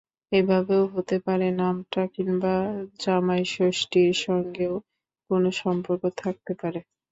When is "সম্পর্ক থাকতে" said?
5.61-6.51